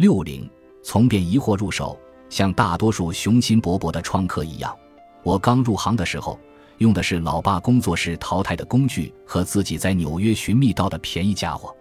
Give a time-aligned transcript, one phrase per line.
[0.00, 0.48] 六零，
[0.82, 1.94] 从便疑惑入手，
[2.30, 4.74] 像大多数雄心勃勃的创客一样，
[5.22, 6.40] 我刚入行的时候
[6.78, 11.76] 用的是老爸工作室淘汰的工具和自己在纽约寻觅到的便宜家伙。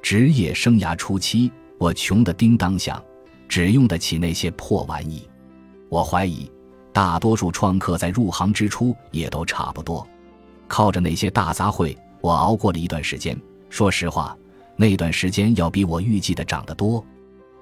[0.00, 3.02] 职业生涯初期，我穷得叮当响，
[3.48, 5.28] 只用得起那些破玩意。
[5.88, 6.48] 我怀疑，
[6.92, 10.06] 大多数创客在入行之初也都差不多，
[10.68, 13.36] 靠着那些大杂烩，我熬过了一段时间。
[13.70, 14.38] 说实话，
[14.76, 17.04] 那段时间要比我预计的长得多。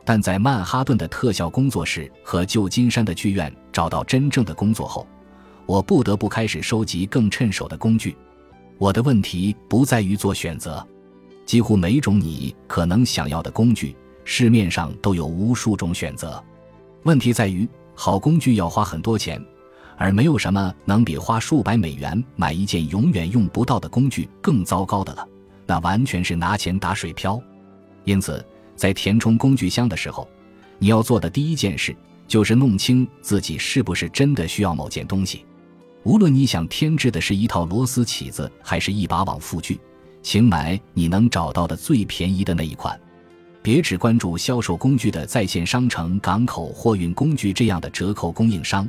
[0.06, 5.06] 但在曼哈顿的特效工作室和旧金山的剧院找到真正的工作后，
[5.64, 8.14] 我不得不开始收集更趁手的工具。
[8.76, 10.86] 我的问题不在于做选择，
[11.46, 16.42] 几乎每种你可能想要的工具，市面上都有无数种选择。
[17.04, 19.42] 问题在于，好工具要花很多钱，
[19.96, 25.26] 而没有什么能比花数百美元买一件永远用不到的工具更糟糕的了。
[25.66, 27.40] 那完全是拿钱打水漂。
[28.04, 28.44] 因此。
[28.76, 30.28] 在填充工具箱的时候，
[30.78, 31.94] 你要做的第一件事
[32.26, 35.44] 就是弄清自己是不是真的需要某件东西。
[36.02, 39.80] 无论你想添置的是一套螺丝起子，还是一把网复具，
[40.22, 42.98] 请买你能找到的最便宜的那一款。
[43.62, 48.86] 别只关注销售工具的在线商城、港口货运工具这样的折扣供应商，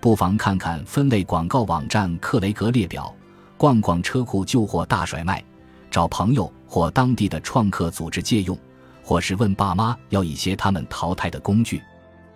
[0.00, 3.14] 不妨看看分类广告网站克雷格列表，
[3.58, 5.44] 逛逛车库旧货大甩卖，
[5.90, 8.58] 找朋友或当地的创客组织借用。
[9.06, 11.80] 或是问爸妈要一些他们淘汰的工具，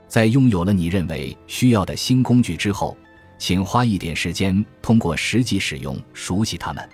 [0.06, 2.96] 在拥有了你认为需要的新工具之后，
[3.38, 6.88] 请花一点时间通过实际使用熟悉它们。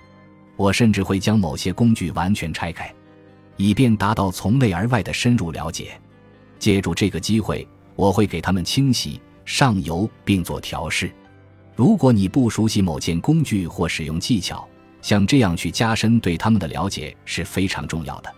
[0.56, 2.91] 我甚至会将某些工具完全拆开，
[3.58, 6.00] 以便达到从内而外的深入了解。
[6.58, 11.12] 借助这个机会，我会给他们清洗、上油并做调试。
[11.74, 14.66] 如果你不熟悉某件工具或使用技巧，
[15.02, 18.34] 像这样去加深对他们的了解是非常重要的。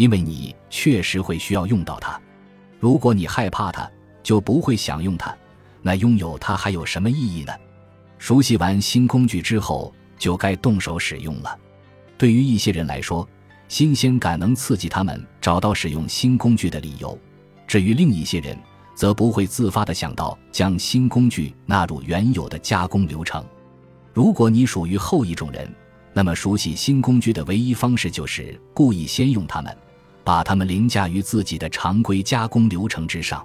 [0.00, 2.18] 因为你确实会需要用到它，
[2.78, 3.86] 如果你害怕它，
[4.22, 5.36] 就不会想用它，
[5.82, 7.52] 那拥有它还有什么意义呢？
[8.16, 11.54] 熟悉完新工具之后，就该动手使用了。
[12.16, 13.28] 对于一些人来说，
[13.68, 17.10] 新鲜感能刺激他们找到使用新工具的理由；
[17.66, 18.58] 至于另一些人，
[18.94, 23.44] 则不会自发地想到将新工具纳入原有的加工流程。
[24.14, 25.70] 如果你属于后一种人，
[26.14, 29.76] 那么熟悉新工具的唯一方式就是故意先用它们。
[30.24, 33.44] 把它们凌驾于自己的常规加工流程之上。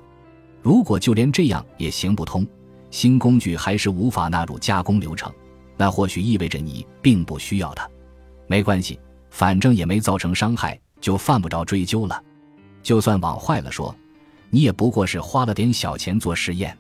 [0.62, 2.46] 如果就连这样也行不通，
[2.90, 5.31] 新工具还是无法纳入加工流程，
[5.78, 7.90] 那或许意味着你并不需要它。
[8.47, 9.00] 没关系，
[9.30, 12.24] 反正也没造成伤害，就犯不着追究了。
[12.81, 13.96] 就算往坏了说，
[14.50, 16.78] 你也不过是花了点小钱做实验。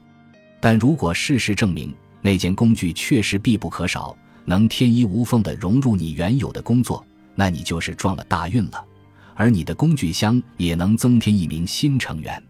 [0.59, 8.83] 但如果事实证明那件工具确实必不可少，能天衣无缝地融入你原有的工作，那你就是撞了大运了。
[9.35, 12.41] 而你的工具箱也能增添一名新成员。